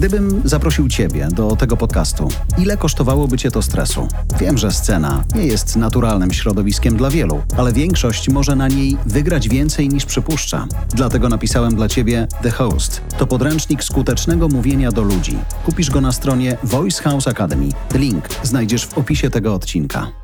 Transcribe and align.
Gdybym 0.00 0.42
zaprosił 0.44 0.88
Ciebie 0.88 1.28
do 1.32 1.56
tego 1.56 1.76
podcastu, 1.76 2.28
ile 2.58 2.76
kosztowałoby 2.76 3.38
Cię 3.38 3.50
to 3.50 3.62
stresu? 3.62 4.08
Wiem, 4.38 4.58
że 4.58 4.72
scena 4.72 5.24
nie 5.34 5.46
jest 5.46 5.76
naturalnym 5.76 6.32
środowiskiem 6.32 6.96
dla 6.96 7.10
wielu, 7.10 7.42
ale 7.56 7.72
większość 7.72 8.28
może 8.28 8.56
na 8.56 8.68
niej 8.68 8.96
wygrać 9.06 9.48
więcej 9.48 9.88
niż 9.88 10.04
przypuszcza. 10.04 10.66
Dlatego 10.94 11.28
napisałem 11.28 11.74
dla 11.74 11.88
Ciebie 11.88 12.28
The 12.42 12.50
Host. 12.50 13.00
To 13.18 13.26
podręcznik 13.26 13.84
skutecznego 13.84 14.48
mówienia 14.48 14.92
do 14.92 15.02
ludzi. 15.02 15.38
Kupisz 15.64 15.90
go 15.90 16.00
na 16.00 16.12
stronie 16.12 16.56
Voice 16.64 17.02
House 17.02 17.28
Academy. 17.28 17.68
Link 17.94 18.28
znajdziesz 18.42 18.86
w 18.86 18.98
opisie 18.98 19.30
tego 19.30 19.54
odcinka. 19.54 20.19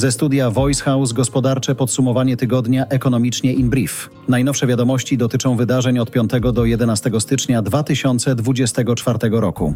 Ze 0.00 0.12
studia 0.12 0.50
Voice 0.50 0.84
House 0.84 1.12
gospodarcze 1.12 1.74
podsumowanie 1.74 2.36
tygodnia 2.36 2.86
ekonomicznie 2.86 3.52
in 3.52 3.70
brief. 3.70 4.10
Najnowsze 4.28 4.66
wiadomości 4.66 5.18
dotyczą 5.18 5.56
wydarzeń 5.56 5.98
od 5.98 6.10
5 6.10 6.30
do 6.52 6.64
11 6.64 7.10
stycznia 7.20 7.62
2024 7.62 9.18
roku. 9.32 9.74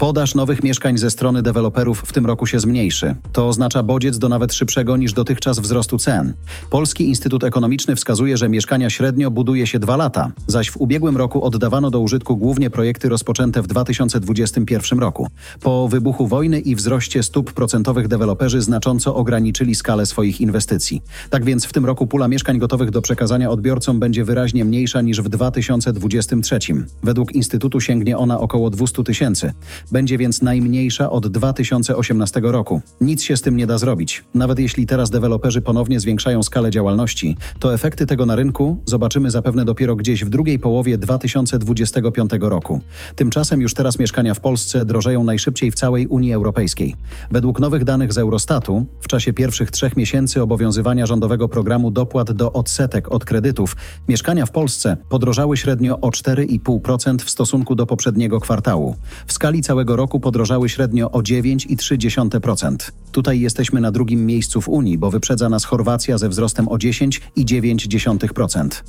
Podaż 0.00 0.34
nowych 0.34 0.62
mieszkań 0.62 0.98
ze 0.98 1.10
strony 1.10 1.42
deweloperów 1.42 2.02
w 2.06 2.12
tym 2.12 2.26
roku 2.26 2.46
się 2.46 2.60
zmniejszy. 2.60 3.14
To 3.32 3.48
oznacza 3.48 3.82
bodziec 3.82 4.18
do 4.18 4.28
nawet 4.28 4.54
szybszego 4.54 4.96
niż 4.96 5.12
dotychczas 5.12 5.58
wzrostu 5.58 5.98
cen. 5.98 6.32
Polski 6.70 7.08
Instytut 7.08 7.44
Ekonomiczny 7.44 7.96
wskazuje, 7.96 8.36
że 8.36 8.48
mieszkania 8.48 8.90
średnio 8.90 9.30
buduje 9.30 9.66
się 9.66 9.78
dwa 9.78 9.96
lata, 9.96 10.32
zaś 10.46 10.70
w 10.70 10.76
ubiegłym 10.76 11.16
roku 11.16 11.44
oddawano 11.44 11.90
do 11.90 12.00
użytku 12.00 12.36
głównie 12.36 12.70
projekty 12.70 13.08
rozpoczęte 13.08 13.62
w 13.62 13.66
2021 13.66 14.98
roku. 14.98 15.28
Po 15.60 15.88
wybuchu 15.88 16.26
wojny 16.26 16.60
i 16.60 16.74
wzroście 16.74 17.22
stóp 17.22 17.52
procentowych 17.52 18.08
deweloperzy 18.08 18.62
znacząco 18.62 19.14
ograniczyli 19.14 19.74
skalę 19.74 20.06
swoich 20.06 20.40
inwestycji. 20.40 21.02
Tak 21.30 21.44
więc 21.44 21.64
w 21.64 21.72
tym 21.72 21.86
roku 21.86 22.06
pula 22.06 22.28
mieszkań 22.28 22.58
gotowych 22.58 22.90
do 22.90 23.02
przekazania 23.02 23.50
odbiorcom 23.50 24.00
będzie 24.00 24.24
wyraźnie 24.24 24.64
mniejsza 24.64 25.00
niż 25.00 25.20
w 25.20 25.28
2023. 25.28 26.58
Według 27.02 27.32
Instytutu 27.32 27.80
sięgnie 27.80 28.18
ona 28.18 28.40
około 28.40 28.70
200 28.70 29.04
tysięcy 29.04 29.52
będzie 29.92 30.18
więc 30.18 30.42
najmniejsza 30.42 31.10
od 31.10 31.28
2018 31.28 32.40
roku. 32.44 32.80
Nic 33.00 33.22
się 33.22 33.36
z 33.36 33.42
tym 33.42 33.56
nie 33.56 33.66
da 33.66 33.78
zrobić. 33.78 34.24
Nawet 34.34 34.58
jeśli 34.58 34.86
teraz 34.86 35.10
deweloperzy 35.10 35.62
ponownie 35.62 36.00
zwiększają 36.00 36.42
skalę 36.42 36.70
działalności, 36.70 37.36
to 37.58 37.74
efekty 37.74 38.06
tego 38.06 38.26
na 38.26 38.36
rynku 38.36 38.82
zobaczymy 38.86 39.30
zapewne 39.30 39.64
dopiero 39.64 39.96
gdzieś 39.96 40.24
w 40.24 40.28
drugiej 40.28 40.58
połowie 40.58 40.98
2025 40.98 42.30
roku. 42.40 42.80
Tymczasem 43.16 43.60
już 43.60 43.74
teraz 43.74 43.98
mieszkania 43.98 44.34
w 44.34 44.40
Polsce 44.40 44.84
drożeją 44.84 45.24
najszybciej 45.24 45.70
w 45.70 45.74
całej 45.74 46.06
Unii 46.06 46.32
Europejskiej. 46.32 46.96
Według 47.30 47.60
nowych 47.60 47.84
danych 47.84 48.12
z 48.12 48.18
Eurostatu, 48.18 48.86
w 49.00 49.08
czasie 49.08 49.32
pierwszych 49.32 49.70
trzech 49.70 49.96
miesięcy 49.96 50.42
obowiązywania 50.42 51.06
rządowego 51.06 51.48
programu 51.48 51.90
dopłat 51.90 52.32
do 52.32 52.52
odsetek 52.52 53.12
od 53.12 53.24
kredytów, 53.24 53.76
mieszkania 54.08 54.46
w 54.46 54.50
Polsce 54.50 54.96
podrożały 55.08 55.56
średnio 55.56 56.00
o 56.00 56.08
4,5% 56.08 57.18
w 57.18 57.30
stosunku 57.30 57.74
do 57.74 57.86
poprzedniego 57.86 58.40
kwartału. 58.40 58.96
W 59.26 59.32
skali 59.32 59.62
całego 59.62 59.79
całego 59.80 59.96
roku 59.96 60.20
podrożały 60.20 60.68
średnio 60.68 61.10
o 61.10 61.20
9,3%. 61.20 62.90
Tutaj 63.12 63.40
jesteśmy 63.40 63.80
na 63.80 63.90
drugim 63.90 64.26
miejscu 64.26 64.60
w 64.60 64.68
Unii, 64.68 64.98
bo 64.98 65.10
wyprzedza 65.10 65.48
nas 65.48 65.64
Chorwacja 65.64 66.18
ze 66.18 66.28
wzrostem 66.28 66.68
o 66.68 66.74
10,9%. 66.74 68.82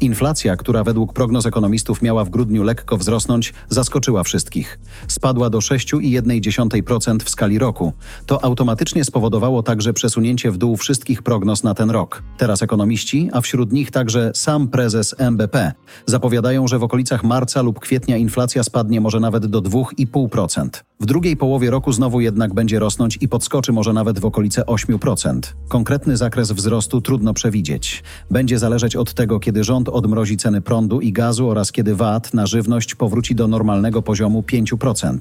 Inflacja, 0.00 0.56
która 0.56 0.84
według 0.84 1.12
prognoz 1.12 1.46
ekonomistów 1.46 2.02
miała 2.02 2.24
w 2.24 2.30
grudniu 2.30 2.62
lekko 2.62 2.96
wzrosnąć, 2.96 3.54
zaskoczyła 3.68 4.22
wszystkich. 4.22 4.78
Spadła 5.08 5.50
do 5.50 5.58
6,1% 5.58 7.22
w 7.22 7.30
skali 7.30 7.58
roku. 7.58 7.92
To 8.26 8.44
automatycznie 8.44 9.04
spowodowało 9.04 9.62
także 9.62 9.92
przesunięcie 9.92 10.50
w 10.50 10.58
dół 10.58 10.76
wszystkich 10.76 11.22
prognoz 11.22 11.62
na 11.62 11.74
ten 11.74 11.90
rok. 11.90 12.22
Teraz 12.36 12.62
ekonomiści, 12.62 13.30
a 13.32 13.40
wśród 13.40 13.72
nich 13.72 13.90
także 13.90 14.30
sam 14.34 14.68
prezes 14.68 15.14
MBP, 15.18 15.72
zapowiadają, 16.06 16.68
że 16.68 16.78
w 16.78 16.82
okolicach 16.82 17.24
marca 17.24 17.62
lub 17.62 17.78
kwietnia 17.78 18.16
inflacja 18.16 18.62
spadnie 18.62 19.00
może 19.00 19.20
nawet 19.20 19.46
do 19.46 19.62
2,5%. 19.62 20.68
W 21.00 21.06
drugiej 21.06 21.36
połowie 21.36 21.70
roku 21.70 21.92
znowu 21.92 22.20
jednak 22.20 22.54
będzie 22.54 22.78
rosnąć 22.78 23.18
i 23.20 23.28
podskoczy 23.28 23.72
może 23.72 23.92
nawet 23.92 24.18
w 24.18 24.24
okolice 24.24 24.62
8%. 24.62 25.40
Konkretny 25.68 26.16
zakres 26.16 26.52
wzrostu 26.52 27.00
trudno 27.00 27.34
przewidzieć. 27.34 28.02
Będzie 28.30 28.58
zależeć 28.58 28.96
od 28.96 29.14
tego, 29.14 29.40
kiedy 29.40 29.64
rząd 29.64 29.87
odmrozi 29.92 30.36
ceny 30.36 30.60
prądu 30.60 31.00
i 31.00 31.12
gazu 31.12 31.48
oraz 31.48 31.72
kiedy 31.72 31.94
VAT 31.94 32.34
na 32.34 32.46
żywność 32.46 32.94
powróci 32.94 33.34
do 33.34 33.48
normalnego 33.48 34.02
poziomu 34.02 34.44
5%. 34.52 35.18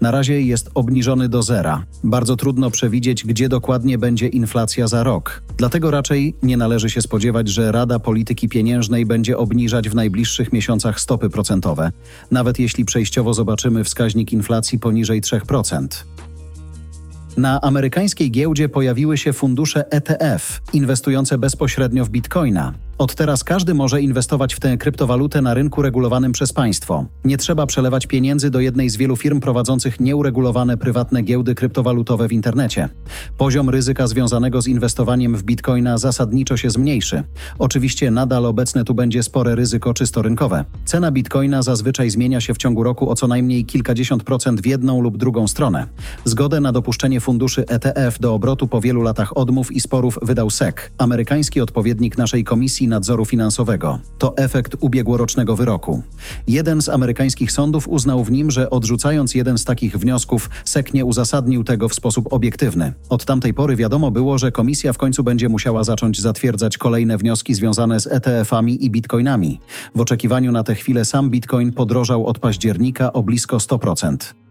Na 0.00 0.10
razie 0.10 0.42
jest 0.42 0.70
obniżony 0.74 1.28
do 1.28 1.42
zera. 1.42 1.84
Bardzo 2.04 2.36
trudno 2.36 2.70
przewidzieć, 2.70 3.24
gdzie 3.24 3.48
dokładnie 3.48 3.98
będzie 3.98 4.28
inflacja 4.28 4.88
za 4.88 5.02
rok. 5.02 5.42
Dlatego 5.56 5.90
raczej 5.90 6.34
nie 6.42 6.56
należy 6.56 6.90
się 6.90 7.02
spodziewać, 7.02 7.48
że 7.48 7.72
Rada 7.72 7.98
Polityki 7.98 8.48
Pieniężnej 8.48 9.06
będzie 9.06 9.38
obniżać 9.38 9.88
w 9.88 9.94
najbliższych 9.94 10.52
miesiącach 10.52 11.00
stopy 11.00 11.30
procentowe, 11.30 11.92
nawet 12.30 12.58
jeśli 12.58 12.84
przejściowo 12.84 13.34
zobaczymy 13.34 13.84
wskaźnik 13.84 14.32
inflacji 14.32 14.78
poniżej 14.78 15.22
3%. 15.22 15.86
Na 17.36 17.60
amerykańskiej 17.60 18.30
giełdzie 18.30 18.68
pojawiły 18.68 19.18
się 19.18 19.32
fundusze 19.32 19.90
ETF 19.90 20.60
inwestujące 20.72 21.38
bezpośrednio 21.38 22.04
w 22.04 22.10
bitcoina. 22.10 22.72
Od 22.98 23.14
teraz 23.14 23.44
każdy 23.44 23.74
może 23.74 24.02
inwestować 24.02 24.54
w 24.54 24.60
tę 24.60 24.76
kryptowalutę 24.76 25.42
na 25.42 25.54
rynku 25.54 25.82
regulowanym 25.82 26.32
przez 26.32 26.52
państwo. 26.52 27.06
Nie 27.24 27.36
trzeba 27.36 27.66
przelewać 27.66 28.06
pieniędzy 28.06 28.50
do 28.50 28.60
jednej 28.60 28.90
z 28.90 28.96
wielu 28.96 29.16
firm 29.16 29.40
prowadzących 29.40 30.00
nieuregulowane 30.00 30.76
prywatne 30.76 31.22
giełdy 31.22 31.54
kryptowalutowe 31.54 32.28
w 32.28 32.32
internecie. 32.32 32.88
Poziom 33.38 33.70
ryzyka 33.70 34.06
związanego 34.06 34.62
z 34.62 34.66
inwestowaniem 34.68 35.36
w 35.36 35.42
bitcoina 35.42 35.98
zasadniczo 35.98 36.56
się 36.56 36.70
zmniejszy. 36.70 37.22
Oczywiście 37.58 38.10
nadal 38.10 38.46
obecne 38.46 38.84
tu 38.84 38.94
będzie 38.94 39.22
spore 39.22 39.54
ryzyko 39.54 39.94
czysto 39.94 40.22
rynkowe. 40.22 40.64
Cena 40.84 41.10
bitcoina 41.10 41.62
zazwyczaj 41.62 42.10
zmienia 42.10 42.40
się 42.40 42.54
w 42.54 42.58
ciągu 42.58 42.82
roku 42.82 43.10
o 43.10 43.14
co 43.14 43.26
najmniej 43.26 43.64
kilkadziesiąt 43.64 44.24
procent 44.24 44.60
w 44.60 44.66
jedną 44.66 45.00
lub 45.00 45.16
drugą 45.16 45.48
stronę. 45.48 45.86
Zgodę 46.24 46.60
na 46.60 46.72
dopuszczenie 46.72 47.20
funduszy 47.20 47.66
ETF 47.66 48.18
do 48.18 48.34
obrotu 48.34 48.68
po 48.68 48.80
wielu 48.80 49.02
latach 49.02 49.36
odmów 49.36 49.72
i 49.72 49.80
sporów 49.80 50.18
wydał 50.22 50.50
SEC, 50.50 50.76
amerykański 50.98 51.60
odpowiednik 51.60 52.18
naszej 52.18 52.44
komisji 52.44 52.83
Komisji 52.84 52.88
Nadzoru 52.88 53.24
Finansowego. 53.24 53.98
To 54.18 54.36
efekt 54.36 54.76
ubiegłorocznego 54.80 55.56
wyroku. 55.56 56.02
Jeden 56.46 56.82
z 56.82 56.88
amerykańskich 56.88 57.52
sądów 57.52 57.88
uznał 57.88 58.24
w 58.24 58.30
nim, 58.30 58.50
że 58.50 58.70
odrzucając 58.70 59.34
jeden 59.34 59.58
z 59.58 59.64
takich 59.64 59.98
wniosków, 59.98 60.50
SEC 60.64 60.92
nie 60.92 61.04
uzasadnił 61.04 61.64
tego 61.64 61.88
w 61.88 61.94
sposób 61.94 62.32
obiektywny. 62.32 62.92
Od 63.08 63.24
tamtej 63.24 63.54
pory 63.54 63.76
wiadomo 63.76 64.10
było, 64.10 64.38
że 64.38 64.52
komisja 64.52 64.92
w 64.92 64.98
końcu 64.98 65.24
będzie 65.24 65.48
musiała 65.48 65.84
zacząć 65.84 66.20
zatwierdzać 66.20 66.78
kolejne 66.78 67.18
wnioski 67.18 67.54
związane 67.54 68.00
z 68.00 68.06
ETF-ami 68.06 68.84
i 68.84 68.90
bitcoinami. 68.90 69.60
W 69.94 70.00
oczekiwaniu 70.00 70.52
na 70.52 70.62
tę 70.62 70.74
chwilę 70.74 71.04
sam 71.04 71.30
bitcoin 71.30 71.72
podrożał 71.72 72.26
od 72.26 72.38
października 72.38 73.12
o 73.12 73.22
blisko 73.22 73.56
100%. 73.56 74.43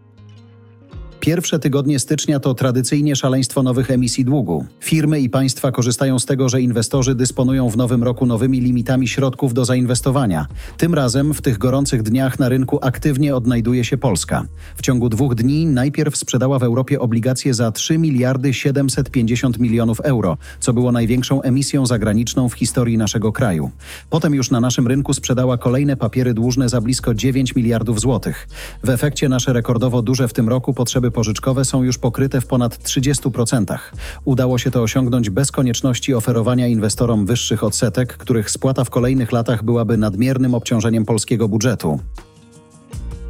Pierwsze 1.24 1.58
tygodnie 1.58 1.98
stycznia 1.98 2.40
to 2.40 2.54
tradycyjnie 2.54 3.16
szaleństwo 3.16 3.62
nowych 3.62 3.90
emisji 3.90 4.24
długu. 4.24 4.64
Firmy 4.80 5.20
i 5.20 5.30
państwa 5.30 5.72
korzystają 5.72 6.18
z 6.18 6.26
tego, 6.26 6.48
że 6.48 6.62
inwestorzy 6.62 7.14
dysponują 7.14 7.68
w 7.68 7.76
nowym 7.76 8.02
roku 8.02 8.26
nowymi 8.26 8.60
limitami 8.60 9.08
środków 9.08 9.54
do 9.54 9.64
zainwestowania. 9.64 10.46
Tym 10.78 10.94
razem 10.94 11.34
w 11.34 11.42
tych 11.42 11.58
gorących 11.58 12.02
dniach 12.02 12.38
na 12.38 12.48
rynku 12.48 12.78
aktywnie 12.82 13.36
odnajduje 13.36 13.84
się 13.84 13.98
Polska. 13.98 14.44
W 14.76 14.82
ciągu 14.82 15.08
dwóch 15.08 15.34
dni 15.34 15.66
najpierw 15.66 16.16
sprzedała 16.16 16.58
w 16.58 16.62
Europie 16.62 17.00
obligacje 17.00 17.54
za 17.54 17.72
3 17.72 17.98
miliardy 17.98 18.54
750 18.54 19.58
milionów 19.58 20.00
euro, 20.00 20.36
co 20.60 20.72
było 20.72 20.92
największą 20.92 21.42
emisją 21.42 21.86
zagraniczną 21.86 22.48
w 22.48 22.54
historii 22.54 22.98
naszego 22.98 23.32
kraju. 23.32 23.70
Potem 24.10 24.34
już 24.34 24.50
na 24.50 24.60
naszym 24.60 24.86
rynku 24.86 25.14
sprzedała 25.14 25.58
kolejne 25.58 25.96
papiery 25.96 26.34
dłużne 26.34 26.68
za 26.68 26.80
blisko 26.80 27.14
9 27.14 27.54
miliardów 27.54 28.00
złotych. 28.00 28.48
W 28.82 28.88
efekcie 28.88 29.28
nasze 29.28 29.52
rekordowo 29.52 30.02
duże 30.02 30.28
w 30.28 30.32
tym 30.32 30.48
roku 30.48 30.74
potrzeby 30.74 31.13
pożyczkowe 31.14 31.64
są 31.64 31.82
już 31.82 31.98
pokryte 31.98 32.40
w 32.40 32.46
ponad 32.46 32.78
30%. 32.78 33.78
Udało 34.24 34.58
się 34.58 34.70
to 34.70 34.82
osiągnąć 34.82 35.30
bez 35.30 35.52
konieczności 35.52 36.14
oferowania 36.14 36.66
inwestorom 36.66 37.26
wyższych 37.26 37.64
odsetek, 37.64 38.16
których 38.16 38.50
spłata 38.50 38.84
w 38.84 38.90
kolejnych 38.90 39.32
latach 39.32 39.64
byłaby 39.64 39.96
nadmiernym 39.96 40.54
obciążeniem 40.54 41.04
polskiego 41.04 41.48
budżetu. 41.48 42.00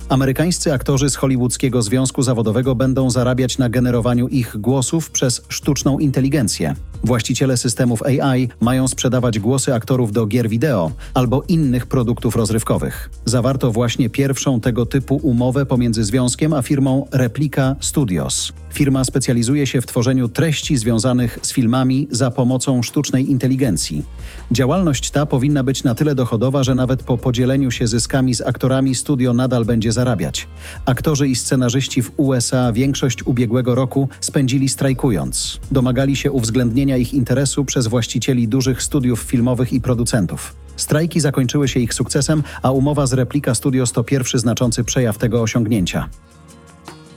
Amerykańscy 0.08 0.72
aktorzy 0.72 1.10
z 1.10 1.16
hollywoodzkiego 1.16 1.82
związku 1.82 2.22
zawodowego 2.22 2.74
będą 2.74 3.10
zarabiać 3.10 3.58
na 3.58 3.68
generowaniu 3.68 4.28
ich 4.28 4.56
głosów 4.56 5.10
przez 5.10 5.42
sztuczną 5.48 5.98
inteligencję. 5.98 6.74
Właściciele 7.04 7.56
systemów 7.56 8.02
AI 8.02 8.48
mają 8.60 8.88
sprzedawać 8.88 9.38
głosy 9.38 9.74
aktorów 9.74 10.12
do 10.12 10.26
gier 10.26 10.48
wideo 10.48 10.92
albo 11.14 11.42
innych 11.48 11.86
produktów 11.86 12.36
rozrywkowych. 12.36 13.10
Zawarto 13.24 13.72
właśnie 13.72 14.10
pierwszą 14.10 14.60
tego 14.60 14.86
typu 14.86 15.16
umowę 15.16 15.66
pomiędzy 15.66 16.04
związkiem 16.04 16.52
a 16.52 16.62
firmą 16.62 17.06
Replica 17.12 17.76
Studios. 17.80 18.52
Firma 18.74 19.04
specjalizuje 19.04 19.66
się 19.66 19.80
w 19.80 19.86
tworzeniu 19.86 20.28
treści 20.28 20.76
związanych 20.76 21.38
z 21.42 21.52
filmami 21.52 22.08
za 22.10 22.30
pomocą 22.30 22.82
sztucznej 22.82 23.30
inteligencji. 23.30 24.04
Działalność 24.52 25.10
ta 25.10 25.26
powinna 25.26 25.64
być 25.64 25.84
na 25.84 25.94
tyle 25.94 26.14
dochodowa, 26.14 26.64
że 26.64 26.74
nawet 26.74 27.02
po 27.02 27.18
podzieleniu 27.18 27.70
się 27.70 27.86
zyskami 27.86 28.34
z 28.34 28.40
aktorami 28.40 28.94
studio 28.94 29.32
nadal 29.32 29.64
będzie 29.64 29.92
zarabiać. 29.92 30.48
Aktorzy 30.86 31.28
i 31.28 31.36
scenarzyści 31.36 32.02
w 32.02 32.12
USA 32.16 32.72
większość 32.72 33.26
ubiegłego 33.26 33.74
roku 33.74 34.08
spędzili 34.20 34.68
strajkując. 34.68 35.60
Domagali 35.72 36.16
się 36.16 36.32
uwzględnienia 36.32 36.93
ich 36.96 37.14
interesu 37.14 37.64
przez 37.64 37.86
właścicieli 37.86 38.48
dużych 38.48 38.82
studiów 38.82 39.20
filmowych 39.20 39.72
i 39.72 39.80
producentów. 39.80 40.54
Strajki 40.76 41.20
zakończyły 41.20 41.68
się 41.68 41.80
ich 41.80 41.94
sukcesem, 41.94 42.42
a 42.62 42.70
umowa 42.70 43.06
z 43.06 43.12
Replika 43.12 43.54
Studios 43.54 43.92
to 43.92 44.04
pierwszy 44.04 44.38
znaczący 44.38 44.84
przejaw 44.84 45.18
tego 45.18 45.42
osiągnięcia. 45.42 46.08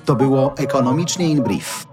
To 0.05 0.15
było 0.15 0.57
Ekonomicznie 0.57 1.29
in 1.29 1.43
Brief. 1.43 1.86